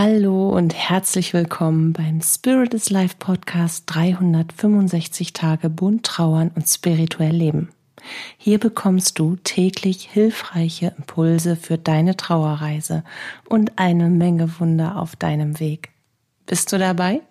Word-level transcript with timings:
Hallo 0.00 0.50
und 0.50 0.76
herzlich 0.76 1.34
willkommen 1.34 1.92
beim 1.92 2.20
Spirit 2.22 2.72
is 2.72 2.88
Life 2.88 3.16
Podcast 3.18 3.82
365 3.86 5.32
Tage 5.32 5.68
bunt 5.68 6.06
trauern 6.06 6.52
und 6.54 6.68
spirituell 6.68 7.34
leben. 7.34 7.70
Hier 8.36 8.60
bekommst 8.60 9.18
du 9.18 9.34
täglich 9.42 10.08
hilfreiche 10.08 10.94
Impulse 10.96 11.56
für 11.56 11.78
deine 11.78 12.16
Trauerreise 12.16 13.02
und 13.48 13.72
eine 13.74 14.08
Menge 14.08 14.60
Wunder 14.60 15.02
auf 15.02 15.16
deinem 15.16 15.58
Weg. 15.58 15.88
Bist 16.46 16.72
du 16.72 16.78
dabei? 16.78 17.22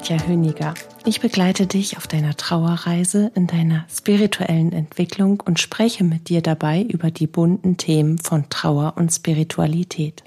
Katja 0.00 0.26
Höniger. 0.26 0.72
Ich 1.04 1.20
begleite 1.20 1.66
dich 1.66 1.98
auf 1.98 2.06
deiner 2.06 2.34
Trauerreise 2.34 3.30
in 3.34 3.46
deiner 3.46 3.84
spirituellen 3.94 4.72
Entwicklung 4.72 5.42
und 5.44 5.60
spreche 5.60 6.04
mit 6.04 6.30
dir 6.30 6.40
dabei 6.40 6.80
über 6.80 7.10
die 7.10 7.26
bunten 7.26 7.76
Themen 7.76 8.16
von 8.16 8.48
Trauer 8.48 8.94
und 8.96 9.10
Spiritualität. 9.10 10.24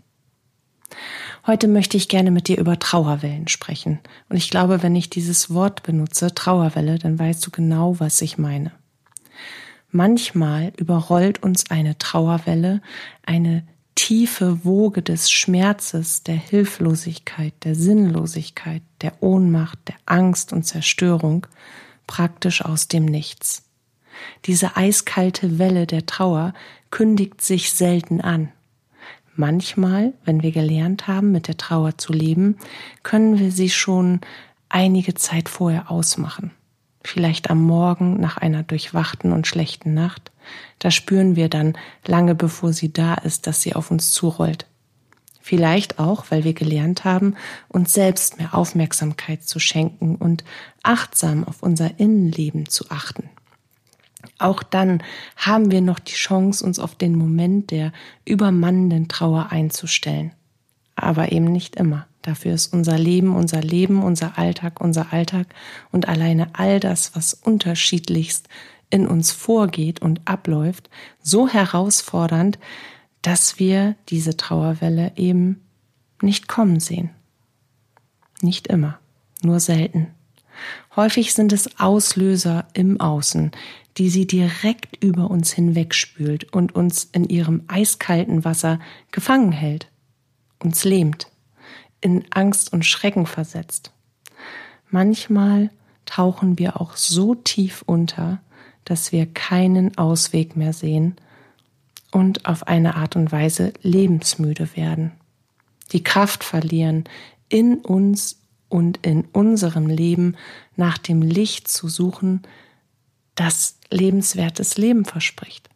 Heute 1.47 1.67
möchte 1.67 1.97
ich 1.97 2.07
gerne 2.07 2.29
mit 2.29 2.49
dir 2.49 2.59
über 2.59 2.77
Trauerwellen 2.77 3.47
sprechen. 3.47 3.97
Und 4.29 4.37
ich 4.37 4.51
glaube, 4.51 4.83
wenn 4.83 4.95
ich 4.95 5.09
dieses 5.09 5.51
Wort 5.51 5.81
benutze, 5.81 6.35
Trauerwelle, 6.35 6.99
dann 6.99 7.17
weißt 7.17 7.43
du 7.43 7.49
genau, 7.49 7.99
was 7.99 8.21
ich 8.21 8.37
meine. 8.37 8.73
Manchmal 9.89 10.71
überrollt 10.77 11.41
uns 11.41 11.71
eine 11.71 11.97
Trauerwelle, 11.97 12.83
eine 13.25 13.63
tiefe 13.95 14.65
Woge 14.65 15.01
des 15.01 15.31
Schmerzes, 15.31 16.23
der 16.23 16.35
Hilflosigkeit, 16.35 17.53
der 17.63 17.75
Sinnlosigkeit, 17.75 18.81
der 19.01 19.21
Ohnmacht, 19.21 19.79
der 19.87 19.95
Angst 20.05 20.53
und 20.53 20.63
Zerstörung 20.63 21.47
praktisch 22.07 22.63
aus 22.63 22.87
dem 22.87 23.05
Nichts. 23.05 23.63
Diese 24.45 24.77
eiskalte 24.77 25.57
Welle 25.59 25.87
der 25.87 26.05
Trauer 26.05 26.53
kündigt 26.91 27.41
sich 27.41 27.73
selten 27.73 28.21
an. 28.21 28.51
Manchmal, 29.35 30.13
wenn 30.25 30.43
wir 30.43 30.51
gelernt 30.51 31.07
haben, 31.07 31.31
mit 31.31 31.47
der 31.47 31.57
Trauer 31.57 31.97
zu 31.97 32.13
leben, 32.13 32.57
können 33.01 33.39
wir 33.39 33.51
sie 33.51 33.69
schon 33.69 34.21
einige 34.69 35.15
Zeit 35.15 35.49
vorher 35.49 35.89
ausmachen 35.89 36.51
vielleicht 37.03 37.49
am 37.49 37.61
Morgen 37.61 38.19
nach 38.19 38.37
einer 38.37 38.63
durchwachten 38.63 39.31
und 39.31 39.47
schlechten 39.47 39.93
Nacht, 39.93 40.31
da 40.79 40.91
spüren 40.91 41.35
wir 41.35 41.49
dann 41.49 41.77
lange 42.05 42.35
bevor 42.35 42.73
sie 42.73 42.91
da 42.91 43.13
ist, 43.15 43.47
dass 43.47 43.61
sie 43.61 43.75
auf 43.75 43.91
uns 43.91 44.11
zurollt. 44.11 44.67
Vielleicht 45.41 45.99
auch, 45.99 46.25
weil 46.29 46.45
wir 46.45 46.53
gelernt 46.53 47.03
haben, 47.03 47.35
uns 47.67 47.93
selbst 47.93 48.39
mehr 48.39 48.53
Aufmerksamkeit 48.53 49.43
zu 49.43 49.59
schenken 49.59 50.15
und 50.15 50.45
achtsam 50.83 51.43
auf 51.43 51.61
unser 51.61 51.99
Innenleben 51.99 52.69
zu 52.69 52.89
achten. 52.89 53.29
Auch 54.39 54.63
dann 54.63 55.03
haben 55.35 55.69
wir 55.69 55.81
noch 55.81 55.99
die 55.99 56.13
Chance, 56.13 56.65
uns 56.65 56.79
auf 56.79 56.95
den 56.95 57.15
Moment 57.15 57.71
der 57.71 57.91
übermannenden 58.25 59.09
Trauer 59.09 59.51
einzustellen. 59.51 60.31
Aber 60.95 61.33
eben 61.33 61.51
nicht 61.51 61.75
immer. 61.75 62.07
Dafür 62.23 62.53
ist 62.53 62.73
unser 62.73 62.97
Leben, 62.97 63.35
unser 63.35 63.61
Leben, 63.61 64.01
unser 64.01 64.39
Alltag, 64.39 64.79
unser 64.79 65.11
Alltag 65.11 65.47
und 65.91 66.07
alleine 66.07 66.47
all 66.53 66.79
das, 66.79 67.15
was 67.15 67.33
unterschiedlichst 67.33 68.47
in 68.89 69.05
uns 69.07 69.31
vorgeht 69.31 70.01
und 70.01 70.21
abläuft, 70.23 70.89
so 71.21 71.49
herausfordernd, 71.49 72.59
dass 73.21 73.59
wir 73.59 73.95
diese 74.07 74.37
Trauerwelle 74.37 75.11
eben 75.17 75.61
nicht 76.21 76.47
kommen 76.47 76.79
sehen. 76.79 77.09
Nicht 78.41 78.67
immer, 78.67 78.99
nur 79.41 79.59
selten. 79.59 80.07
Häufig 80.95 81.33
sind 81.33 81.51
es 81.51 81.77
Auslöser 81.77 82.67
im 82.73 83.01
Außen, 83.01 83.51
die 83.97 84.09
sie 84.09 84.27
direkt 84.27 85.03
über 85.03 85.29
uns 85.29 85.51
hinwegspült 85.51 86.53
und 86.53 86.73
uns 86.73 87.09
in 87.11 87.25
ihrem 87.25 87.63
eiskalten 87.67 88.45
Wasser 88.45 88.79
gefangen 89.11 89.51
hält, 89.51 89.87
uns 90.59 90.85
lähmt 90.85 91.32
in 92.03 92.25
Angst 92.31 92.73
und 92.73 92.85
Schrecken 92.85 93.25
versetzt. 93.25 93.91
Manchmal 94.89 95.69
tauchen 96.05 96.59
wir 96.59 96.79
auch 96.81 96.97
so 96.97 97.33
tief 97.33 97.81
unter, 97.85 98.41
dass 98.83 99.11
wir 99.11 99.25
keinen 99.25 99.97
Ausweg 99.97 100.57
mehr 100.57 100.73
sehen 100.73 101.15
und 102.11 102.45
auf 102.45 102.67
eine 102.67 102.95
Art 102.95 103.15
und 103.15 103.31
Weise 103.31 103.73
lebensmüde 103.81 104.75
werden, 104.75 105.13
die 105.93 106.03
Kraft 106.03 106.43
verlieren, 106.43 107.05
in 107.47 107.77
uns 107.77 108.39
und 108.67 109.05
in 109.05 109.25
unserem 109.31 109.87
Leben 109.87 110.35
nach 110.75 110.97
dem 110.97 111.21
Licht 111.21 111.69
zu 111.69 111.87
suchen, 111.87 112.41
das 113.35 113.77
lebenswertes 113.89 114.77
Leben 114.77 115.05
verspricht. 115.05 115.69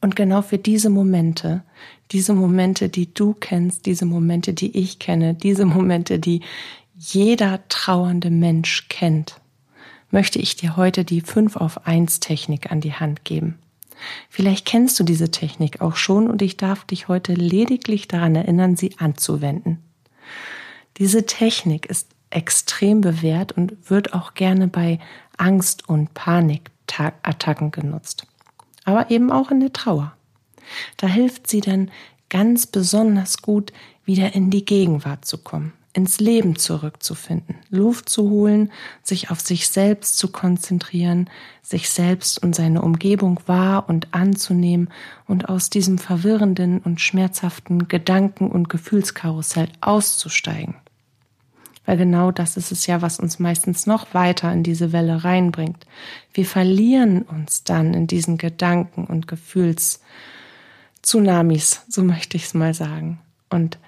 Und 0.00 0.16
genau 0.16 0.42
für 0.42 0.58
diese 0.58 0.90
Momente, 0.90 1.62
diese 2.12 2.34
Momente, 2.34 2.88
die 2.88 3.12
du 3.12 3.34
kennst, 3.34 3.86
diese 3.86 4.04
Momente, 4.04 4.52
die 4.52 4.76
ich 4.78 4.98
kenne, 4.98 5.34
diese 5.34 5.64
Momente, 5.64 6.18
die 6.18 6.40
jeder 6.94 7.60
trauernde 7.68 8.30
Mensch 8.30 8.88
kennt, 8.88 9.40
möchte 10.10 10.38
ich 10.38 10.56
dir 10.56 10.76
heute 10.76 11.04
die 11.04 11.20
5 11.20 11.56
auf 11.56 11.86
1 11.86 12.20
Technik 12.20 12.70
an 12.70 12.80
die 12.80 12.94
Hand 12.94 13.24
geben. 13.24 13.58
Vielleicht 14.28 14.66
kennst 14.66 14.98
du 15.00 15.04
diese 15.04 15.30
Technik 15.30 15.80
auch 15.80 15.96
schon 15.96 16.28
und 16.28 16.42
ich 16.42 16.56
darf 16.56 16.84
dich 16.84 17.08
heute 17.08 17.34
lediglich 17.34 18.08
daran 18.08 18.34
erinnern, 18.34 18.76
sie 18.76 18.98
anzuwenden. 18.98 19.78
Diese 20.98 21.24
Technik 21.24 21.86
ist 21.86 22.08
extrem 22.30 23.00
bewährt 23.00 23.52
und 23.52 23.90
wird 23.90 24.12
auch 24.12 24.34
gerne 24.34 24.68
bei 24.68 24.98
Angst- 25.36 25.88
und 25.88 26.14
Panikattacken 26.14 27.70
genutzt 27.70 28.26
aber 28.84 29.10
eben 29.10 29.30
auch 29.30 29.50
in 29.50 29.60
der 29.60 29.72
Trauer. 29.72 30.12
Da 30.96 31.06
hilft 31.06 31.48
sie 31.48 31.60
dann 31.60 31.90
ganz 32.28 32.66
besonders 32.66 33.42
gut, 33.42 33.72
wieder 34.04 34.34
in 34.34 34.50
die 34.50 34.64
Gegenwart 34.64 35.24
zu 35.24 35.38
kommen, 35.38 35.72
ins 35.92 36.18
Leben 36.18 36.56
zurückzufinden, 36.56 37.56
Luft 37.70 38.08
zu 38.08 38.30
holen, 38.30 38.72
sich 39.02 39.30
auf 39.30 39.40
sich 39.40 39.68
selbst 39.68 40.18
zu 40.18 40.28
konzentrieren, 40.32 41.28
sich 41.62 41.90
selbst 41.90 42.42
und 42.42 42.54
seine 42.54 42.82
Umgebung 42.82 43.38
wahr 43.46 43.88
und 43.88 44.12
anzunehmen 44.12 44.88
und 45.26 45.48
aus 45.48 45.70
diesem 45.70 45.98
verwirrenden 45.98 46.80
und 46.80 47.00
schmerzhaften 47.00 47.88
Gedanken- 47.88 48.50
und 48.50 48.68
Gefühlskarussell 48.68 49.68
auszusteigen. 49.80 50.74
Weil 51.84 51.96
genau 51.96 52.30
das 52.30 52.56
ist 52.56 52.70
es 52.70 52.86
ja, 52.86 53.02
was 53.02 53.18
uns 53.18 53.38
meistens 53.38 53.86
noch 53.86 54.14
weiter 54.14 54.52
in 54.52 54.62
diese 54.62 54.92
Welle 54.92 55.24
reinbringt. 55.24 55.84
Wir 56.32 56.46
verlieren 56.46 57.22
uns 57.22 57.64
dann 57.64 57.92
in 57.92 58.06
diesen 58.06 58.38
Gedanken 58.38 59.04
und 59.04 59.26
Gefühlstsunamis, 61.12 61.82
so 61.88 62.02
möchte 62.02 62.36
ich 62.36 62.44
es 62.44 62.54
mal 62.54 62.72
sagen. 62.72 63.20
Und 63.50 63.78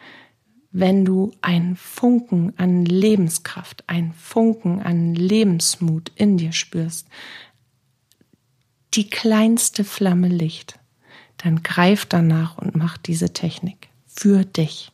wenn 0.71 1.05
du 1.05 1.33
einen 1.41 1.77
Funken 1.77 2.53
an 2.59 2.85
Lebenskraft, 2.85 3.85
einen 3.89 4.13
Funken 4.13 4.83
an 4.83 5.15
Lebensmut 5.15 6.13
in 6.17 6.37
dir 6.37 6.53
spürst, 6.53 7.09
die 8.93 9.09
kleinste 9.09 9.85
Flamme 9.85 10.29
Licht, 10.29 10.79
dann 11.39 11.63
greif 11.63 12.05
danach 12.07 12.59
und 12.59 12.77
mach 12.77 12.99
diese 12.99 13.33
Technik 13.33 13.89
für 14.07 14.45
dich. 14.45 14.93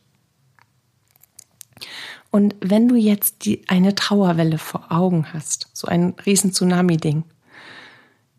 Und 2.29 2.55
wenn 2.61 2.87
du 2.87 2.95
jetzt 2.95 3.45
die, 3.45 3.67
eine 3.67 3.93
Trauerwelle 3.93 4.57
vor 4.57 4.91
Augen 4.91 5.33
hast, 5.33 5.67
so 5.73 5.87
ein 5.87 6.15
riesen 6.25 6.53
Tsunami-Ding, 6.53 7.25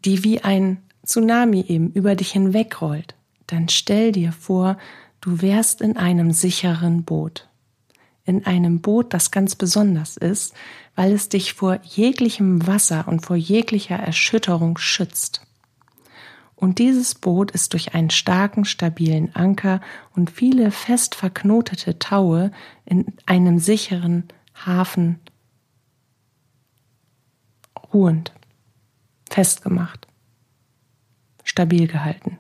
die 0.05 0.25
wie 0.25 0.41
ein 0.41 0.83
Tsunami 1.05 1.65
eben 1.69 1.93
über 1.93 2.15
dich 2.15 2.33
hinwegrollt, 2.33 3.15
dann 3.53 3.69
stell 3.69 4.13
dir 4.13 4.33
vor, 4.33 4.79
du 5.21 5.43
wärst 5.43 5.81
in 5.81 5.97
einem 5.97 6.33
sicheren 6.33 7.05
Boot. 7.05 7.49
In 8.25 8.47
einem 8.47 8.81
Boot, 8.81 9.13
das 9.13 9.31
ganz 9.31 9.57
besonders 9.57 10.17
ist, 10.17 10.55
weil 10.95 11.13
es 11.13 11.29
dich 11.29 11.55
vor 11.55 11.81
jeglichem 11.83 12.67
Wasser 12.67 13.09
und 13.09 13.27
vor 13.27 13.37
jeglicher 13.37 13.97
Erschütterung 13.97 14.79
schützt. 14.79 15.47
Und 16.55 16.79
dieses 16.79 17.17
Boot 17.17 17.51
ist 17.51 17.73
durch 17.73 17.95
einen 17.95 18.11
starken, 18.11 18.65
stabilen 18.65 19.35
Anker 19.35 19.81
und 20.15 20.31
viele 20.31 20.71
fest 20.71 21.17
verknotete 21.17 21.99
Taue 21.99 22.53
in 22.85 23.07
einem 23.27 23.59
sicheren 23.59 24.29
Hafen 24.55 25.19
ruhend, 27.93 28.33
festgemacht, 29.29 30.07
stabil 31.43 31.89
gehalten. 31.89 32.39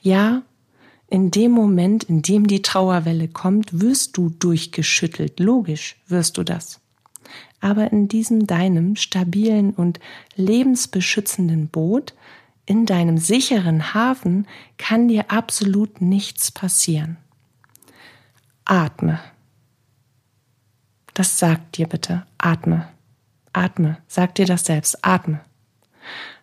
Ja, 0.00 0.42
in 1.08 1.30
dem 1.30 1.52
Moment, 1.52 2.04
in 2.04 2.22
dem 2.22 2.46
die 2.46 2.62
Trauerwelle 2.62 3.28
kommt, 3.28 3.80
wirst 3.80 4.16
du 4.16 4.30
durchgeschüttelt. 4.30 5.38
Logisch 5.38 5.96
wirst 6.08 6.38
du 6.38 6.42
das. 6.42 6.80
Aber 7.60 7.92
in 7.92 8.08
diesem 8.08 8.46
deinem 8.46 8.96
stabilen 8.96 9.70
und 9.70 10.00
lebensbeschützenden 10.34 11.68
Boot 11.68 12.14
in 12.66 12.84
deinem 12.86 13.18
sicheren 13.18 13.94
Hafen 13.94 14.46
kann 14.76 15.08
dir 15.08 15.30
absolut 15.30 16.00
nichts 16.00 16.50
passieren. 16.50 17.16
Atme. 18.64 19.20
Das 21.12 21.38
sagt 21.38 21.76
dir 21.76 21.86
bitte. 21.86 22.26
Atme. 22.38 22.88
atme, 23.52 23.98
sag 24.08 24.34
dir 24.34 24.46
das 24.46 24.64
selbst, 24.64 25.04
atme. 25.04 25.40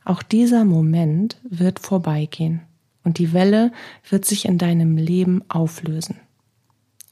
Auch 0.06 0.24
dieser 0.24 0.64
Moment 0.64 1.38
wird 1.44 1.80
vorbeigehen 1.80 2.62
und 3.04 3.18
die 3.18 3.34
Welle 3.34 3.72
wird 4.10 4.26
sich 4.26 4.46
in 4.46 4.58
deinem 4.58 4.98
Leben 4.98 5.44
auflösen, 5.50 6.20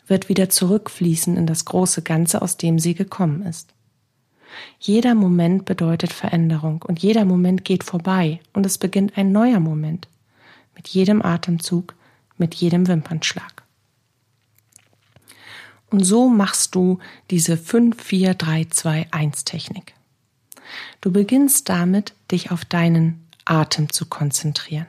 wird 0.08 0.30
wieder 0.30 0.50
zurückfließen 0.50 1.38
in 1.38 1.48
das 1.48 1.66
große 1.66 2.02
Ganze, 2.02 2.42
aus 2.42 2.58
dem 2.58 2.80
sie 2.80 2.94
gekommen 2.94 3.44
ist. 3.44 3.74
Jeder 4.80 5.16
Moment 5.16 5.66
bedeutet 5.66 6.12
Veränderung 6.12 6.82
und 6.82 7.00
jeder 7.00 7.26
Moment 7.26 7.66
geht 7.66 7.84
vorbei 7.84 8.40
und 8.54 8.66
es 8.66 8.78
beginnt 8.78 9.18
ein 9.18 9.32
neuer 9.32 9.60
Moment. 9.60 10.08
Mit 10.76 10.88
jedem 10.88 11.22
Atemzug, 11.22 11.94
mit 12.38 12.56
jedem 12.56 12.88
Wimpernschlag. 12.88 13.64
Und 15.90 16.04
so 16.04 16.30
machst 16.30 16.76
du 16.76 17.00
diese 17.32 17.58
5, 17.58 18.02
4, 18.02 18.34
3, 18.36 18.66
2, 18.66 19.08
1 19.12 19.44
Technik. 19.44 19.94
Du 21.02 21.12
beginnst 21.12 21.68
damit, 21.68 22.14
dich 22.32 22.52
auf 22.52 22.64
deinen 22.64 23.28
Atem 23.46 23.92
zu 23.92 24.06
konzentrieren. 24.06 24.86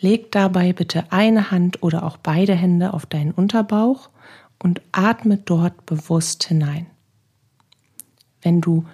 Leg 0.00 0.30
dabei 0.32 0.72
bitte 0.72 1.10
eine 1.10 1.50
Hand 1.50 1.82
oder 1.82 2.04
auch 2.04 2.16
beide 2.16 2.54
Hände 2.54 2.92
auf 2.94 3.06
deinen 3.06 3.32
Unterbauch 3.32 4.10
und 4.58 4.82
atme 4.92 5.36
dort 5.36 5.86
bewusst 5.86 6.44
hinein. 6.44 6.86
Wenn 8.42 8.60
du 8.60 8.84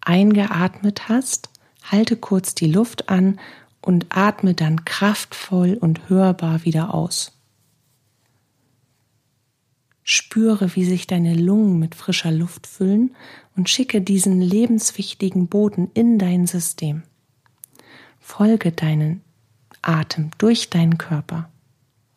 eingeatmet 0.00 1.08
hast, 1.08 1.50
halte 1.82 2.16
kurz 2.16 2.54
die 2.54 2.70
Luft 2.70 3.08
an 3.08 3.38
und 3.80 4.06
atme 4.10 4.54
dann 4.54 4.84
kraftvoll 4.84 5.74
und 5.74 6.08
hörbar 6.08 6.64
wieder 6.64 6.94
aus. 6.94 7.32
Spüre, 10.04 10.74
wie 10.74 10.84
sich 10.84 11.06
deine 11.06 11.34
Lungen 11.34 11.78
mit 11.78 11.94
frischer 11.94 12.32
Luft 12.32 12.66
füllen 12.66 13.14
und 13.56 13.68
schicke 13.68 14.00
diesen 14.00 14.40
lebenswichtigen 14.40 15.46
Boden 15.46 15.90
in 15.94 16.18
dein 16.18 16.46
System. 16.46 17.02
Folge 18.18 18.72
deinen 18.72 19.22
Atem 19.82 20.30
durch 20.38 20.70
deinen 20.70 20.98
Körper. 20.98 21.48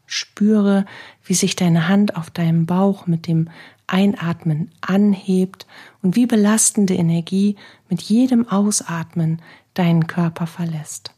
Spüre, 0.05 0.85
wie 1.23 1.33
sich 1.33 1.55
deine 1.55 1.87
Hand 1.87 2.15
auf 2.15 2.29
deinem 2.29 2.65
Bauch 2.65 3.07
mit 3.07 3.27
dem 3.27 3.49
Einatmen 3.87 4.71
anhebt 4.81 5.65
und 6.01 6.15
wie 6.15 6.25
belastende 6.25 6.95
Energie 6.95 7.55
mit 7.89 8.01
jedem 8.01 8.47
Ausatmen 8.47 9.41
deinen 9.73 10.07
Körper 10.07 10.47
verlässt. 10.47 11.11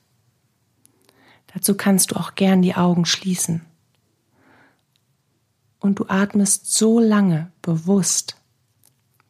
Dazu 1.54 1.76
kannst 1.76 2.12
du 2.12 2.16
auch 2.16 2.36
gern 2.36 2.62
die 2.62 2.76
Augen 2.76 3.06
schließen. 3.06 3.66
Und 5.80 6.00
du 6.00 6.06
atmest 6.08 6.74
so 6.74 7.00
lange 7.00 7.52
bewusst, 7.62 8.38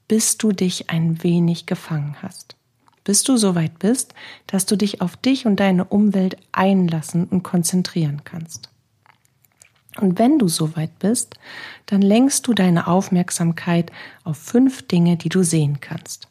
bis 0.07 0.37
du 0.37 0.51
dich 0.51 0.89
ein 0.89 1.23
wenig 1.23 1.65
gefangen 1.65 2.17
hast. 2.21 2.56
Bis 3.07 3.23
du 3.23 3.37
so 3.37 3.55
weit 3.55 3.79
bist, 3.79 4.13
dass 4.47 4.65
du 4.65 4.75
dich 4.75 4.99
auf 4.99 5.15
dich 5.15 5.45
und 5.45 5.61
deine 5.61 5.85
Umwelt 5.85 6.35
einlassen 6.51 7.23
und 7.23 7.41
konzentrieren 7.41 8.25
kannst. 8.25 8.69
Und 9.97 10.19
wenn 10.19 10.37
du 10.37 10.49
so 10.49 10.75
weit 10.75 10.99
bist, 10.99 11.35
dann 11.85 12.01
lenkst 12.01 12.45
du 12.45 12.53
deine 12.53 12.85
Aufmerksamkeit 12.87 13.93
auf 14.25 14.37
fünf 14.37 14.89
Dinge, 14.89 15.15
die 15.15 15.29
du 15.29 15.41
sehen 15.41 15.79
kannst. 15.79 16.27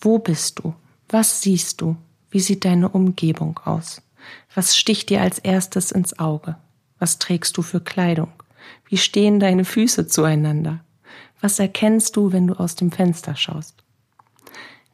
Wo 0.00 0.18
bist 0.18 0.58
du? 0.58 0.74
Was 1.08 1.42
siehst 1.42 1.80
du? 1.80 1.94
Wie 2.28 2.40
sieht 2.40 2.64
deine 2.64 2.88
Umgebung 2.88 3.60
aus? 3.64 4.02
Was 4.56 4.76
sticht 4.76 5.10
dir 5.10 5.20
als 5.20 5.38
erstes 5.38 5.92
ins 5.92 6.18
Auge? 6.18 6.56
Was 6.98 7.20
trägst 7.20 7.56
du 7.56 7.62
für 7.62 7.80
Kleidung? 7.80 8.32
Wie 8.86 8.98
stehen 8.98 9.38
deine 9.38 9.64
Füße 9.64 10.08
zueinander? 10.08 10.80
Was 11.40 11.60
erkennst 11.60 12.16
du, 12.16 12.32
wenn 12.32 12.48
du 12.48 12.54
aus 12.54 12.74
dem 12.74 12.90
Fenster 12.90 13.36
schaust? 13.36 13.81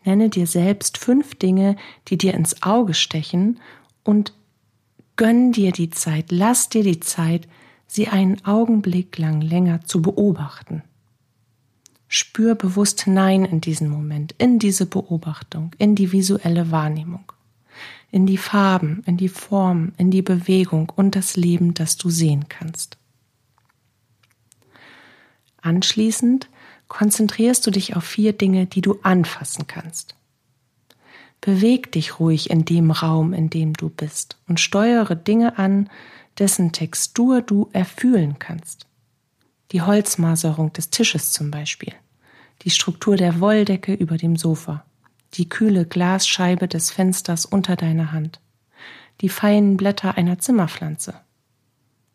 Nenne 0.09 0.31
dir 0.31 0.47
selbst 0.47 0.97
fünf 0.97 1.35
Dinge, 1.35 1.77
die 2.09 2.17
dir 2.17 2.33
ins 2.33 2.63
Auge 2.63 2.95
stechen 2.95 3.61
und 4.05 4.33
Gönn 5.17 5.53
dir 5.53 5.71
die 5.71 5.91
Zeit, 5.91 6.31
lass 6.31 6.71
dir 6.71 6.83
die 6.83 7.01
Zeit, 7.01 7.47
sie 7.87 8.09
einen 8.09 8.43
Augenblick 8.47 9.19
lang 9.19 9.43
länger 9.43 9.85
zu 9.85 10.01
beobachten. 10.01 10.83
Spür 12.07 12.55
bewusst 12.55 13.03
hinein 13.03 13.45
in 13.45 13.61
diesen 13.61 13.91
Moment, 13.91 14.35
in 14.39 14.59
diese 14.59 14.87
Beobachtung, 14.87 15.73
in 15.77 15.95
die 15.95 16.11
visuelle 16.11 16.71
Wahrnehmung, 16.71 17.31
in 18.11 18.25
die 18.25 18.39
Farben, 18.39 19.03
in 19.05 19.19
die 19.19 19.29
Form, 19.29 19.93
in 19.99 20.11
die 20.11 20.23
Bewegung 20.23 20.91
und 20.97 21.17
das 21.17 21.37
Leben, 21.37 21.75
das 21.75 21.99
du 21.99 22.09
sehen 22.09 22.47
kannst. 22.49 22.97
Anschließend 25.61 26.49
konzentrierst 26.89 27.67
du 27.67 27.71
dich 27.71 27.97
auf 27.97 28.05
vier 28.05 28.33
Dinge, 28.33 28.67
die 28.67 28.81
du 28.81 28.99
anfassen 29.03 29.67
kannst. 29.67 30.17
Beweg 31.41 31.93
dich 31.93 32.19
ruhig 32.19 32.51
in 32.51 32.65
dem 32.65 32.91
Raum, 32.91 33.33
in 33.33 33.51
dem 33.51 33.75
du 33.75 33.89
bist 33.89 34.39
und 34.49 34.59
steuere 34.59 35.15
Dinge 35.15 35.59
an, 35.59 35.89
dessen 36.39 36.73
Textur 36.73 37.43
du 37.43 37.69
erfühlen 37.73 38.39
kannst. 38.39 38.87
Die 39.73 39.83
Holzmaserung 39.83 40.73
des 40.73 40.91
Tisches 40.91 41.33
zum 41.33 41.51
Beispiel, 41.51 41.93
die 42.63 42.71
Struktur 42.71 43.17
der 43.17 43.41
Wolldecke 43.41 43.95
über 43.95 44.17
dem 44.17 44.37
Sofa, 44.37 44.85
die 45.35 45.49
kühle 45.49 45.85
Glasscheibe 45.85 46.67
des 46.67 46.91
Fensters 46.91 47.45
unter 47.45 47.77
deiner 47.77 48.13
Hand, 48.13 48.41
die 49.21 49.29
feinen 49.29 49.77
Blätter 49.77 50.17
einer 50.17 50.39
Zimmerpflanze 50.39 51.15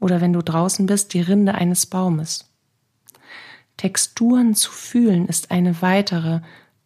oder 0.04 0.20
wenn 0.20 0.34
du 0.34 0.42
draußen 0.42 0.86
bist, 0.86 1.14
die 1.14 1.22
Rinde 1.22 1.56
eines 1.56 1.86
Baumes. 1.86 2.53
Texturen 3.78 4.56
zu 4.56 4.72
fühlen 4.72 5.28
ist 5.28 5.52
eine 5.52 5.82
weitere 5.82 6.42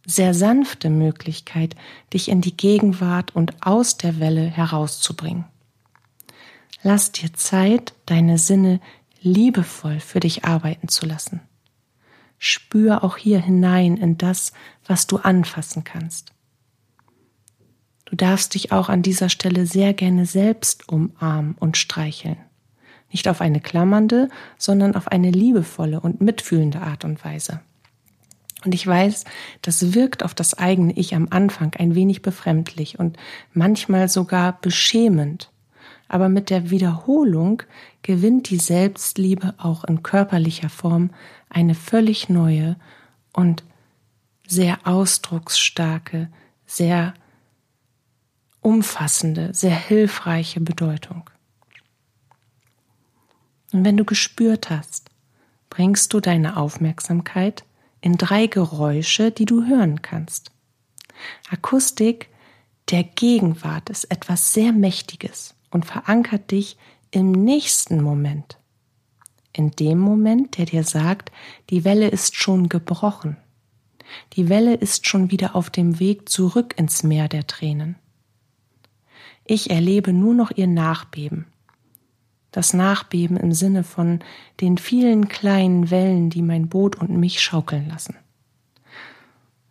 sehr 0.06 0.34
sanfte 0.34 0.90
Möglichkeit, 0.90 1.76
dich 2.14 2.30
in 2.30 2.42
die 2.42 2.56
Gegenwart 2.56 3.36
und 3.36 3.66
aus 3.66 3.98
der 3.98 4.20
Welle 4.20 4.46
herauszubringen. 4.46 5.46
Lass 6.82 7.12
dir 7.12 7.34
Zeit, 7.34 7.94
deine 8.06 8.38
Sinne 8.38 8.80
liebevoll 9.22 10.00
für 10.00 10.22
dich 10.22 10.46
arbeiten 10.46 10.88
zu 10.88 11.06
lassen. 11.06 11.42
Spür 12.40 13.04
auch 13.04 13.18
hier 13.18 13.40
hinein 13.40 13.98
in 13.98 14.18
das, 14.18 14.54
was 14.86 15.08
du 15.08 15.18
anfassen 15.18 15.84
kannst. 15.84 16.34
Du 18.06 18.16
darfst 18.16 18.54
dich 18.54 18.72
auch 18.72 18.88
an 18.88 19.02
dieser 19.02 19.28
Stelle 19.28 19.66
sehr 19.66 19.94
gerne 19.94 20.26
selbst 20.26 20.88
umarmen 20.88 21.56
und 21.60 21.76
streicheln. 21.76 22.38
Nicht 23.12 23.28
auf 23.28 23.42
eine 23.42 23.62
klammernde, 23.62 24.30
sondern 24.58 24.96
auf 24.96 25.08
eine 25.08 25.32
liebevolle 25.32 26.00
und 26.00 26.22
mitfühlende 26.22 26.82
Art 26.82 27.06
und 27.06 27.24
Weise. 27.24 27.62
Und 28.66 28.74
ich 28.74 28.86
weiß, 28.86 29.24
das 29.62 29.94
wirkt 29.94 30.24
auf 30.24 30.34
das 30.34 30.56
eigene 30.56 30.94
Ich 30.94 31.16
am 31.16 31.28
Anfang 31.30 31.74
ein 31.78 31.96
wenig 31.96 32.22
befremdlich 32.22 33.00
und 33.00 33.18
manchmal 33.54 34.10
sogar 34.10 34.60
beschämend. 34.60 35.52
Aber 36.08 36.28
mit 36.28 36.50
der 36.50 36.70
Wiederholung 36.70 37.64
gewinnt 38.02 38.50
die 38.50 38.58
Selbstliebe 38.58 39.54
auch 39.58 39.84
in 39.84 40.04
körperlicher 40.04 40.70
Form 40.70 41.12
eine 41.50 41.76
völlig 41.76 42.30
neue 42.30 42.78
und 43.34 43.64
sehr 44.48 44.80
ausdrucksstarke, 44.88 46.30
sehr 46.66 47.14
umfassende, 48.62 49.54
sehr 49.54 49.76
hilfreiche 49.76 50.62
Bedeutung. 50.62 51.30
Und 53.78 53.86
wenn 53.86 53.96
du 53.96 54.06
gespürt 54.06 54.72
hast, 54.72 55.12
bringst 55.70 56.12
du 56.12 56.20
deine 56.20 56.58
Aufmerksamkeit 56.58 57.64
in 58.02 58.18
drei 58.18 58.48
Geräusche, 58.48 59.30
die 59.30 59.46
du 59.46 59.68
hören 59.68 60.02
kannst. 60.02 60.50
Akustik 61.52 62.28
der 62.90 63.04
Gegenwart 63.04 63.92
ist 63.92 64.06
etwas 64.06 64.52
sehr 64.52 64.72
Mächtiges 64.72 65.54
und 65.70 65.86
verankert 65.86 66.50
dich 66.50 66.76
im 67.12 67.32
nächsten 67.32 68.02
Moment. 68.02 68.58
In 69.54 69.70
dem 69.70 70.00
Moment, 70.00 70.58
der 70.58 70.66
dir 70.66 70.84
sagt, 70.84 71.32
die 71.70 71.86
Welle 71.86 72.08
ist 72.08 72.36
schon 72.36 72.70
gebrochen. 72.70 73.38
Die 74.34 74.50
Welle 74.50 74.74
ist 74.74 75.06
schon 75.06 75.30
wieder 75.30 75.56
auf 75.56 75.70
dem 75.70 76.00
Weg 76.00 76.30
zurück 76.30 76.74
ins 76.80 77.04
Meer 77.04 77.28
der 77.28 77.46
Tränen. 77.46 77.96
Ich 79.46 79.70
erlebe 79.70 80.14
nur 80.14 80.34
noch 80.34 80.50
ihr 80.50 80.66
Nachbeben, 80.66 81.46
das 82.58 82.74
Nachbeben 82.74 83.38
im 83.38 83.54
Sinne 83.54 83.84
von 83.84 84.20
den 84.62 84.80
vielen 84.80 85.28
kleinen 85.28 85.92
Wellen, 85.92 86.32
die 86.32 86.42
mein 86.42 86.70
Boot 86.70 86.96
und 86.96 87.12
mich 87.12 87.40
schaukeln 87.40 87.88
lassen. 87.88 88.16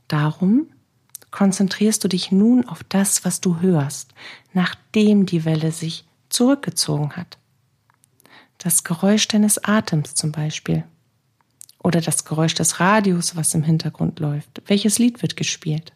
Darum 0.07 0.69
konzentrierst 1.33 2.05
du 2.05 2.07
dich 2.07 2.31
nun 2.31 2.65
auf 2.69 2.85
das, 2.85 3.25
was 3.25 3.41
du 3.41 3.59
hörst, 3.59 4.15
nachdem 4.53 5.27
die 5.27 5.45
Welle 5.45 5.73
sich 5.73 6.05
zurückgezogen 6.29 7.17
hat. 7.17 7.39
Das 8.59 8.85
Geräusch 8.85 9.27
deines 9.27 9.65
Atems 9.65 10.15
zum 10.15 10.31
Beispiel. 10.31 10.85
Oder 11.83 12.01
das 12.01 12.25
Geräusch 12.25 12.55
des 12.55 12.79
Radios, 12.79 13.35
was 13.35 13.53
im 13.55 13.65
Hintergrund 13.65 14.21
läuft. 14.21 14.63
Welches 14.67 15.01
Lied 15.01 15.23
wird 15.23 15.37
gespielt? 15.37 15.93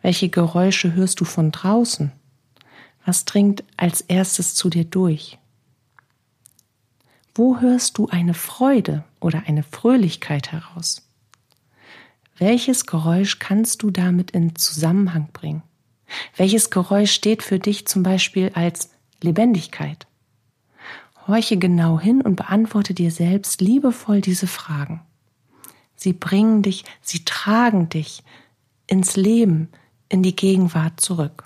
Welche 0.00 0.28
Geräusche 0.28 0.94
hörst 0.94 1.18
du 1.18 1.24
von 1.24 1.50
draußen? 1.50 2.12
Was 3.04 3.24
dringt 3.24 3.64
als 3.76 4.00
erstes 4.02 4.54
zu 4.54 4.70
dir 4.70 4.84
durch? 4.84 5.38
Wo 7.38 7.60
hörst 7.60 7.98
du 7.98 8.08
eine 8.08 8.34
Freude 8.34 9.04
oder 9.20 9.44
eine 9.46 9.62
Fröhlichkeit 9.62 10.50
heraus? 10.50 11.08
Welches 12.36 12.84
Geräusch 12.84 13.38
kannst 13.38 13.84
du 13.84 13.92
damit 13.92 14.32
in 14.32 14.56
Zusammenhang 14.56 15.28
bringen? 15.32 15.62
Welches 16.36 16.68
Geräusch 16.70 17.12
steht 17.12 17.44
für 17.44 17.60
dich 17.60 17.86
zum 17.86 18.02
Beispiel 18.02 18.50
als 18.54 18.90
Lebendigkeit? 19.22 20.08
Horche 21.28 21.58
genau 21.58 22.00
hin 22.00 22.22
und 22.22 22.34
beantworte 22.34 22.92
dir 22.92 23.12
selbst 23.12 23.60
liebevoll 23.60 24.20
diese 24.20 24.48
Fragen. 24.48 25.02
Sie 25.94 26.14
bringen 26.14 26.62
dich, 26.62 26.84
sie 27.02 27.24
tragen 27.24 27.88
dich 27.88 28.24
ins 28.88 29.14
Leben, 29.14 29.68
in 30.08 30.24
die 30.24 30.34
Gegenwart 30.34 31.00
zurück. 31.00 31.44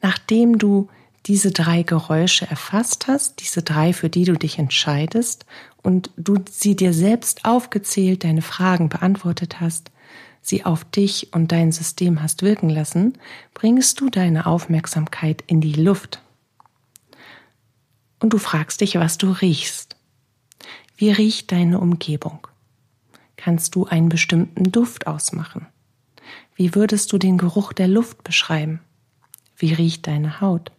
Nachdem 0.00 0.56
du 0.56 0.88
diese 1.26 1.50
drei 1.50 1.82
Geräusche 1.82 2.46
erfasst 2.46 3.06
hast, 3.06 3.40
diese 3.40 3.62
drei, 3.62 3.92
für 3.92 4.10
die 4.10 4.24
du 4.24 4.34
dich 4.34 4.58
entscheidest, 4.58 5.46
und 5.82 6.10
du 6.16 6.36
sie 6.50 6.76
dir 6.76 6.94
selbst 6.94 7.44
aufgezählt, 7.44 8.24
deine 8.24 8.42
Fragen 8.42 8.88
beantwortet 8.88 9.60
hast, 9.60 9.90
sie 10.40 10.64
auf 10.64 10.84
dich 10.84 11.32
und 11.32 11.52
dein 11.52 11.72
System 11.72 12.22
hast 12.22 12.42
wirken 12.42 12.70
lassen, 12.70 13.18
bringst 13.52 14.00
du 14.00 14.08
deine 14.10 14.46
Aufmerksamkeit 14.46 15.44
in 15.46 15.60
die 15.60 15.72
Luft. 15.74 16.20
Und 18.18 18.32
du 18.32 18.38
fragst 18.38 18.80
dich, 18.80 18.94
was 18.96 19.18
du 19.18 19.30
riechst. 19.30 19.96
Wie 20.96 21.10
riecht 21.10 21.52
deine 21.52 21.80
Umgebung? 21.80 22.46
Kannst 23.36 23.74
du 23.74 23.84
einen 23.84 24.08
bestimmten 24.08 24.70
Duft 24.70 25.06
ausmachen? 25.06 25.66
Wie 26.54 26.74
würdest 26.74 27.12
du 27.12 27.18
den 27.18 27.36
Geruch 27.36 27.72
der 27.72 27.88
Luft 27.88 28.24
beschreiben? 28.24 28.80
Wie 29.56 29.74
riecht 29.74 30.06
deine 30.06 30.40
Haut? 30.40 30.70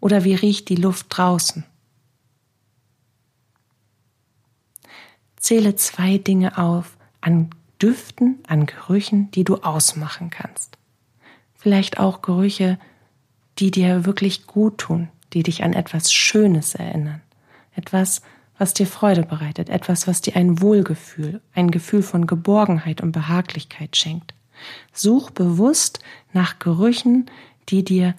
Oder 0.00 0.24
wie 0.24 0.34
riecht 0.34 0.68
die 0.68 0.76
Luft 0.76 1.06
draußen? 1.10 1.64
Zähle 5.36 5.76
zwei 5.76 6.18
Dinge 6.18 6.58
auf 6.58 6.96
an 7.20 7.50
Düften, 7.80 8.38
an 8.46 8.66
Gerüchen, 8.66 9.30
die 9.30 9.44
du 9.44 9.56
ausmachen 9.56 10.30
kannst. 10.30 10.78
Vielleicht 11.54 11.98
auch 11.98 12.22
Gerüche, 12.22 12.78
die 13.58 13.70
dir 13.70 14.04
wirklich 14.04 14.46
gut 14.46 14.78
tun, 14.78 15.08
die 15.32 15.42
dich 15.42 15.62
an 15.62 15.72
etwas 15.72 16.12
Schönes 16.12 16.74
erinnern. 16.74 17.20
Etwas, 17.74 18.22
was 18.58 18.74
dir 18.74 18.86
Freude 18.86 19.22
bereitet, 19.22 19.68
etwas, 19.68 20.06
was 20.06 20.20
dir 20.20 20.36
ein 20.36 20.60
Wohlgefühl, 20.60 21.40
ein 21.54 21.70
Gefühl 21.70 22.02
von 22.02 22.26
Geborgenheit 22.26 23.00
und 23.00 23.12
Behaglichkeit 23.12 23.96
schenkt. 23.96 24.34
Such 24.92 25.30
bewusst 25.30 26.00
nach 26.32 26.58
Gerüchen, 26.58 27.26
die 27.68 27.84
dir 27.84 28.14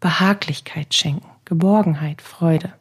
Behaglichkeit 0.00 0.94
schenken, 0.94 1.28
Geborgenheit, 1.44 2.22
Freude. 2.22 2.72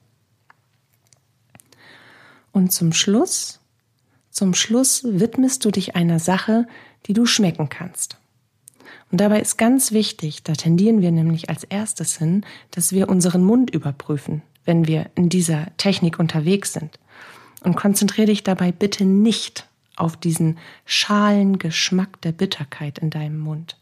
Und 2.52 2.72
zum 2.72 2.94
Schluss, 2.94 3.60
zum 4.32 4.54
Schluss 4.54 5.04
widmest 5.04 5.64
du 5.66 5.72
dich 5.72 5.96
einer 5.96 6.20
Sache, 6.20 6.68
die 7.06 7.14
du 7.14 7.26
schmecken 7.26 7.70
kannst. 7.70 8.18
Und 9.12 9.22
dabei 9.22 9.40
ist 9.40 9.58
ganz 9.58 9.92
wichtig, 9.92 10.44
da 10.44 10.54
tendieren 10.54 11.02
wir 11.02 11.12
nämlich 11.12 11.50
als 11.50 11.64
erstes 11.64 12.18
hin, 12.18 12.46
dass 12.72 12.92
wir 12.92 13.10
unseren 13.10 13.44
Mund 13.44 13.70
überprüfen, 13.70 14.42
wenn 14.66 14.88
wir 14.88 15.10
in 15.16 15.30
dieser 15.30 15.68
Technik 15.78 16.20
unterwegs 16.20 16.74
sind. 16.74 17.00
Und 17.64 17.76
konzentriere 17.76 18.28
dich 18.28 18.44
dabei 18.44 18.72
bitte 18.72 19.06
nicht 19.06 19.68
auf 19.96 20.18
diesen 20.18 20.58
schalen 20.86 21.60
Geschmack 21.60 22.22
der 22.22 22.32
Bitterkeit 22.32 23.00
in 23.00 23.10
deinem 23.10 23.40
Mund. 23.40 23.78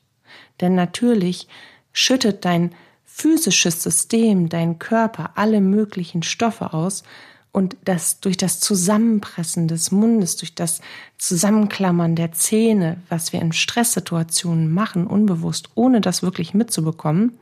Denn 0.62 0.75
natürlich 0.75 1.48
schüttet 1.92 2.46
dein 2.46 2.74
physisches 3.15 3.84
System, 3.84 4.50
dein 4.50 4.79
Körper 4.79 5.34
alle 5.36 5.62
möglichen 5.62 6.24
Stoffe 6.24 6.74
aus 6.74 7.03
und 7.51 7.77
das 7.86 8.20
durch 8.22 8.38
das 8.38 8.60
Zusammenpressen 8.60 9.67
des 9.67 9.91
Mundes, 9.91 10.36
durch 10.36 10.55
das 10.55 10.82
Zusammenklammern 11.20 12.15
der 12.15 12.32
Zähne, 12.32 12.98
was 13.10 13.32
wir 13.32 13.39
in 13.39 13.53
Stresssituationen 13.53 14.74
machen, 14.74 15.05
unbewusst, 15.05 15.70
ohne 15.75 16.01
das 16.01 16.24
wirklich 16.24 16.55
mitzubekommen, 16.55 17.38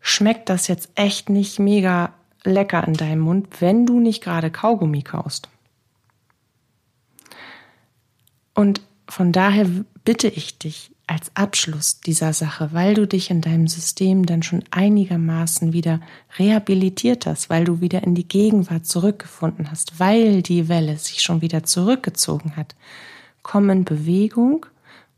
schmeckt 0.00 0.48
das 0.48 0.66
jetzt 0.66 0.88
echt 0.94 1.28
nicht 1.28 1.58
mega 1.58 2.14
lecker 2.42 2.88
in 2.88 2.94
deinem 2.94 3.20
Mund, 3.20 3.60
wenn 3.60 3.84
du 3.84 4.00
nicht 4.00 4.24
gerade 4.24 4.50
Kaugummi 4.50 5.02
kaust. 5.02 5.50
Und 8.54 8.80
von 9.06 9.30
daher 9.30 9.66
bitte 10.04 10.28
ich 10.28 10.58
dich, 10.58 10.90
als 11.08 11.30
Abschluss 11.34 12.00
dieser 12.00 12.32
Sache, 12.32 12.70
weil 12.72 12.94
du 12.94 13.06
dich 13.06 13.30
in 13.30 13.40
deinem 13.40 13.66
System 13.66 14.26
dann 14.26 14.42
schon 14.42 14.62
einigermaßen 14.70 15.72
wieder 15.72 16.00
rehabilitiert 16.38 17.26
hast, 17.26 17.50
weil 17.50 17.64
du 17.64 17.80
wieder 17.80 18.02
in 18.02 18.14
die 18.14 18.28
Gegenwart 18.28 18.86
zurückgefunden 18.86 19.70
hast, 19.70 19.98
weil 19.98 20.42
die 20.42 20.68
Welle 20.68 20.96
sich 20.98 21.22
schon 21.22 21.40
wieder 21.40 21.64
zurückgezogen 21.64 22.56
hat. 22.56 22.76
Komm 23.42 23.70
in 23.70 23.84
Bewegung 23.84 24.66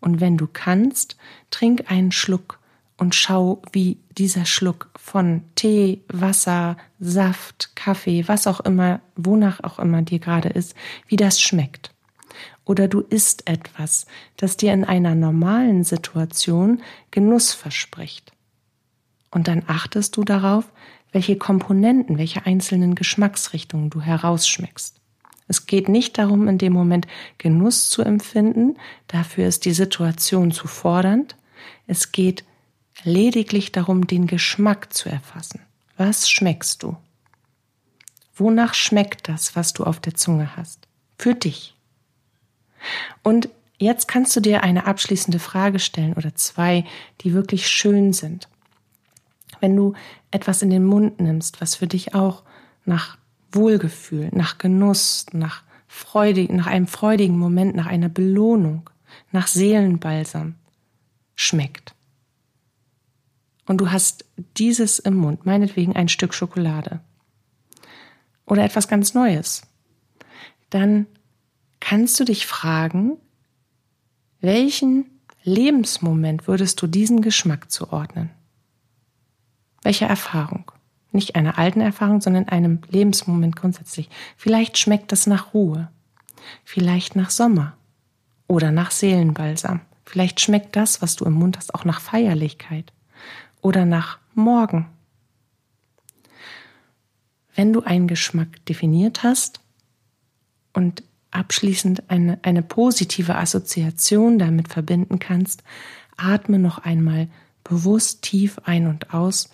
und 0.01 0.21
wenn 0.21 0.37
du 0.37 0.47
kannst, 0.47 1.17
trink 1.51 1.91
einen 1.91 2.13
Schluck 2.13 2.61
und 2.97 3.15
schau, 3.15 3.61
wie 3.73 3.99
dieser 4.17 4.45
Schluck 4.45 4.91
von 4.97 5.43
Tee, 5.57 6.03
Wasser, 6.09 6.77
Saft, 7.01 7.75
Kaffee, 7.75 8.29
was 8.29 8.47
auch 8.47 8.61
immer, 8.61 9.01
wonach 9.17 9.65
auch 9.65 9.79
immer 9.79 10.03
dir 10.03 10.21
gerade 10.21 10.51
ist, 10.51 10.75
wie 11.09 11.17
das 11.17 11.41
schmeckt 11.41 11.91
oder 12.65 12.89
du 12.89 13.01
isst 13.01 13.49
etwas, 13.49 14.07
das 14.37 14.57
dir 14.57 14.73
in 14.73 14.85
einer 14.85 15.15
normalen 15.15 15.85
Situation 15.85 16.83
Genuss 17.11 17.53
verspricht. 17.53 18.33
Und 19.31 19.49
dann 19.49 19.63
achtest 19.67 20.17
du 20.17 20.25
darauf, 20.25 20.71
welche 21.13 21.37
Komponenten, 21.37 22.19
welche 22.19 22.47
einzelnen 22.47 22.95
Geschmacksrichtungen 22.95 23.91
du 23.91 24.01
herausschmeckst. 24.01 25.01
Es 25.49 25.67
geht 25.67 25.89
nicht 25.89 26.17
darum, 26.19 26.47
in 26.47 26.59
dem 26.59 26.73
Moment 26.73 27.09
Genuss 27.39 27.91
zu 27.91 28.03
empfinden, 28.03 28.77
dafür 29.09 29.49
ist 29.49 29.65
die 29.65 29.73
Situation 29.73 30.53
zu 30.53 30.69
fordernd. 30.69 31.35
Es 31.89 32.13
geht 32.13 32.45
lediglich 33.03 33.73
darum, 33.73 34.07
den 34.07 34.29
Geschmack 34.29 34.95
zu 34.95 35.09
erfassen. 35.09 35.61
Was 35.97 36.31
schmeckst 36.31 36.85
du? 36.85 36.97
Wonach 38.37 38.75
schmeckt 38.75 39.29
das, 39.29 39.57
was 39.57 39.73
du 39.73 39.85
auf 39.85 39.99
der 39.99 40.15
Zunge 40.15 40.57
hast? 40.57 40.87
Für 41.19 41.35
dich. 41.35 41.75
Und 43.23 43.49
jetzt 43.79 44.09
kannst 44.09 44.35
du 44.37 44.41
dir 44.41 44.63
eine 44.63 44.87
abschließende 44.87 45.39
Frage 45.39 45.79
stellen 45.79 46.15
oder 46.15 46.35
zwei, 46.35 46.85
die 47.21 47.33
wirklich 47.33 47.69
schön 47.69 48.13
sind. 48.13 48.49
Wenn 49.61 49.77
du 49.77 49.95
etwas 50.31 50.63
in 50.63 50.71
den 50.71 50.85
Mund 50.85 51.21
nimmst, 51.21 51.61
was 51.61 51.75
für 51.75 51.87
dich 51.87 52.15
auch 52.15 52.43
nach 52.85 53.19
Wohlgefühl, 53.53 54.31
nach 54.33 54.59
Genuss, 54.59 55.27
nach 55.33 55.63
Freude, 55.89 56.45
nach 56.55 56.67
einem 56.67 56.87
freudigen 56.87 57.39
Moment, 57.39 57.75
nach 57.75 57.87
einer 57.87 58.09
Belohnung, 58.09 58.89
nach 59.33 59.49
Seelenbalsam 59.49 60.55
schmeckt. 61.35 61.95
Und 63.67 63.79
du 63.79 63.91
hast 63.91 64.25
dieses 64.57 64.99
im 64.99 65.15
Mund, 65.15 65.47
meinetwegen 65.47 65.95
ein 65.95 66.09
Stück 66.09 66.35
Schokolade 66.35 67.01
oder 68.47 68.65
etwas 68.65 68.89
ganz 68.89 69.15
Neues, 69.15 69.63
dann 70.71 71.07
kannst 71.91 72.21
du 72.21 72.25
dich 72.25 72.47
fragen, 72.47 73.17
welchen 74.41 75.07
Lebensmoment 75.43 76.47
würdest 76.47 76.81
du 76.81 76.87
diesen 76.87 77.21
Geschmack 77.21 77.69
zuordnen? 77.69 78.31
Welche 79.83 80.05
Erfahrung? 80.05 80.71
Nicht 81.11 81.35
einer 81.35 81.59
alten 81.59 81.81
Erfahrung, 81.81 82.21
sondern 82.21 82.49
einem 82.49 82.81
Lebensmoment 82.91 83.57
grundsätzlich. 83.57 84.09
Vielleicht 84.37 84.79
schmeckt 84.79 85.13
es 85.13 85.27
nach 85.27 85.53
Ruhe, 85.53 85.91
vielleicht 86.63 87.17
nach 87.17 87.31
Sommer 87.31 87.77
oder 88.47 88.71
nach 88.71 88.93
Seelenbalsam. 88.93 89.81
Vielleicht 90.05 90.41
schmeckt 90.41 90.77
das, 90.77 91.03
was 91.03 91.17
du 91.17 91.25
im 91.25 91.33
Mund 91.33 91.57
hast, 91.57 91.75
auch 91.75 91.85
nach 91.85 92.01
Feierlichkeit 92.01 92.93
oder 93.63 93.85
nach 93.85 94.21
Morgen. 94.35 94.87
Wenn 97.57 97.73
du 97.73 97.83
einen 97.83 98.07
Geschmack 98.07 98.65
definiert 98.67 99.25
hast 99.25 99.59
und 100.73 101.03
abschließend 101.31 102.11
eine, 102.11 102.39
eine 102.43 102.63
positive 102.63 103.37
Assoziation 103.37 104.39
damit 104.39 104.69
verbinden 104.69 105.19
kannst, 105.19 105.63
atme 106.17 106.59
noch 106.59 106.79
einmal 106.79 107.29
bewusst 107.65 108.23
tief 108.23 108.59
ein 108.65 108.87
und 108.87 109.15
aus 109.15 109.51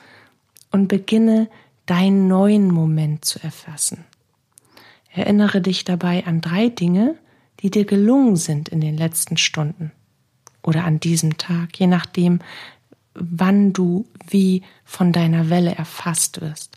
und 0.70 0.88
beginne 0.88 1.48
deinen 1.86 2.28
neuen 2.28 2.70
Moment 2.70 3.24
zu 3.24 3.42
erfassen. 3.42 4.04
Erinnere 5.12 5.60
dich 5.60 5.84
dabei 5.84 6.26
an 6.26 6.40
drei 6.40 6.68
Dinge, 6.68 7.16
die 7.60 7.70
dir 7.70 7.84
gelungen 7.84 8.36
sind 8.36 8.68
in 8.68 8.80
den 8.80 8.96
letzten 8.96 9.36
Stunden 9.36 9.92
oder 10.62 10.84
an 10.84 11.00
diesem 11.00 11.38
Tag, 11.38 11.78
je 11.78 11.86
nachdem, 11.86 12.40
wann 13.14 13.72
du 13.72 14.06
wie 14.28 14.62
von 14.84 15.12
deiner 15.12 15.48
Welle 15.48 15.74
erfasst 15.74 16.40
wirst. 16.40 16.76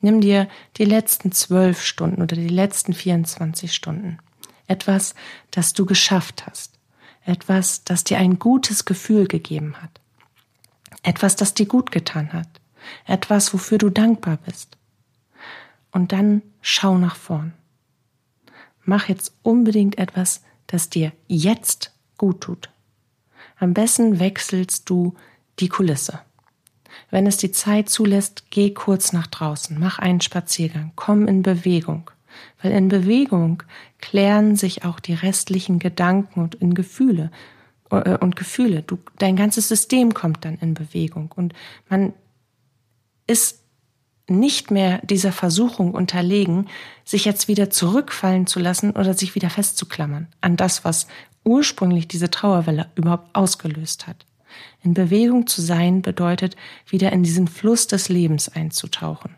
Nimm 0.00 0.20
dir 0.20 0.48
die 0.76 0.84
letzten 0.84 1.32
zwölf 1.32 1.82
Stunden 1.82 2.22
oder 2.22 2.36
die 2.36 2.48
letzten 2.48 2.94
24 2.94 3.74
Stunden. 3.74 4.18
Etwas, 4.66 5.14
das 5.50 5.72
du 5.72 5.84
geschafft 5.84 6.46
hast. 6.46 6.78
Etwas, 7.24 7.84
das 7.84 8.04
dir 8.04 8.18
ein 8.18 8.38
gutes 8.38 8.84
Gefühl 8.84 9.26
gegeben 9.26 9.76
hat. 9.82 10.00
Etwas, 11.02 11.36
das 11.36 11.54
dir 11.54 11.66
gut 11.66 11.90
getan 11.90 12.32
hat. 12.32 12.48
Etwas, 13.06 13.52
wofür 13.52 13.78
du 13.78 13.90
dankbar 13.90 14.38
bist. 14.46 14.76
Und 15.92 16.12
dann 16.12 16.42
schau 16.60 16.98
nach 16.98 17.16
vorn. 17.16 17.52
mach 18.84 19.08
jetzt 19.08 19.34
unbedingt 19.42 19.98
etwas, 19.98 20.42
das 20.66 20.88
dir 20.88 21.12
jetzt 21.28 21.92
gut 22.16 22.40
tut. 22.40 22.70
Am 23.58 23.74
besten 23.74 24.18
wechselst 24.18 24.88
du 24.88 25.14
die 25.58 25.68
Kulisse. 25.68 26.20
Wenn 27.10 27.26
es 27.26 27.36
die 27.36 27.52
Zeit 27.52 27.88
zulässt, 27.88 28.50
geh 28.50 28.70
kurz 28.70 29.12
nach 29.12 29.26
draußen, 29.26 29.78
mach 29.78 29.98
einen 29.98 30.20
Spaziergang, 30.20 30.92
komm 30.96 31.26
in 31.26 31.42
Bewegung. 31.42 32.10
Weil 32.62 32.72
in 32.72 32.88
Bewegung 32.88 33.62
klären 33.98 34.56
sich 34.56 34.84
auch 34.84 35.00
die 35.00 35.14
restlichen 35.14 35.78
Gedanken 35.78 36.40
und 36.40 36.54
in 36.54 36.74
Gefühle 36.74 37.30
äh, 37.90 38.16
und 38.18 38.36
Gefühle. 38.36 38.82
Du, 38.82 38.98
dein 39.18 39.36
ganzes 39.36 39.68
System 39.68 40.14
kommt 40.14 40.44
dann 40.44 40.56
in 40.58 40.74
Bewegung 40.74 41.30
und 41.34 41.54
man 41.88 42.12
ist 43.26 43.60
nicht 44.28 44.70
mehr 44.70 45.00
dieser 45.02 45.32
Versuchung 45.32 45.92
unterlegen, 45.92 46.68
sich 47.04 47.24
jetzt 47.24 47.48
wieder 47.48 47.68
zurückfallen 47.68 48.46
zu 48.46 48.60
lassen 48.60 48.92
oder 48.92 49.14
sich 49.14 49.34
wieder 49.34 49.50
festzuklammern 49.50 50.28
an 50.40 50.56
das, 50.56 50.84
was 50.84 51.08
ursprünglich 51.44 52.06
diese 52.06 52.30
Trauerwelle 52.30 52.86
überhaupt 52.94 53.34
ausgelöst 53.34 54.06
hat. 54.06 54.24
In 54.82 54.94
Bewegung 54.94 55.46
zu 55.46 55.62
sein 55.62 56.02
bedeutet, 56.02 56.56
wieder 56.86 57.12
in 57.12 57.22
diesen 57.22 57.48
Fluss 57.48 57.86
des 57.86 58.08
Lebens 58.08 58.48
einzutauchen. 58.48 59.36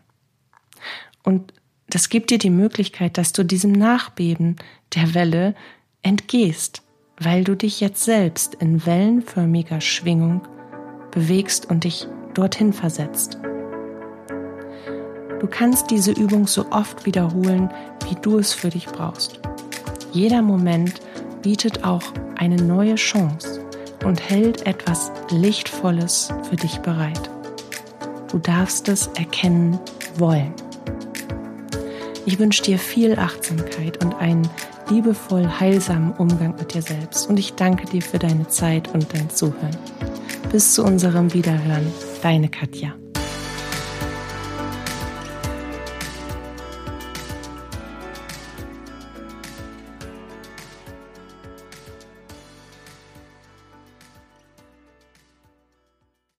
Und 1.23 1.53
das 1.89 2.09
gibt 2.09 2.31
dir 2.31 2.37
die 2.37 2.49
Möglichkeit, 2.49 3.17
dass 3.17 3.33
du 3.33 3.43
diesem 3.43 3.71
Nachbeben 3.71 4.55
der 4.95 5.13
Welle 5.13 5.55
entgehst, 6.01 6.81
weil 7.19 7.43
du 7.43 7.55
dich 7.55 7.79
jetzt 7.79 8.03
selbst 8.03 8.55
in 8.55 8.85
wellenförmiger 8.85 9.81
Schwingung 9.81 10.41
bewegst 11.11 11.69
und 11.69 11.83
dich 11.83 12.07
dorthin 12.33 12.73
versetzt. 12.73 13.37
Du 15.39 15.47
kannst 15.47 15.91
diese 15.91 16.11
Übung 16.11 16.47
so 16.47 16.71
oft 16.71 17.05
wiederholen, 17.05 17.69
wie 18.09 18.15
du 18.15 18.39
es 18.39 18.53
für 18.53 18.69
dich 18.69 18.85
brauchst. 18.87 19.39
Jeder 20.13 20.41
Moment 20.41 21.01
bietet 21.41 21.83
auch 21.83 22.03
eine 22.37 22.55
neue 22.55 22.95
Chance 22.95 23.62
und 24.03 24.29
hält 24.29 24.65
etwas 24.65 25.11
Lichtvolles 25.29 26.29
für 26.49 26.55
dich 26.55 26.79
bereit. 26.79 27.29
Du 28.31 28.39
darfst 28.39 28.89
es 28.89 29.07
erkennen 29.15 29.79
wollen. 30.17 30.53
Ich 32.25 32.39
wünsche 32.39 32.63
dir 32.63 32.79
viel 32.79 33.19
Achtsamkeit 33.19 34.03
und 34.03 34.15
einen 34.15 34.49
liebevoll 34.89 35.47
heilsamen 35.59 36.13
Umgang 36.13 36.55
mit 36.57 36.73
dir 36.73 36.81
selbst 36.81 37.29
und 37.29 37.37
ich 37.37 37.53
danke 37.53 37.85
dir 37.85 38.01
für 38.01 38.19
deine 38.19 38.47
Zeit 38.47 38.93
und 38.93 39.13
dein 39.13 39.29
Zuhören. 39.29 39.77
Bis 40.51 40.73
zu 40.73 40.83
unserem 40.83 41.33
Wiederhören, 41.33 41.91
deine 42.21 42.49
Katja. 42.49 42.93